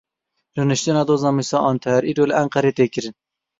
[0.55, 3.15] Rûniştina doza Mûsa Anter îro li Enqereê tê kirin.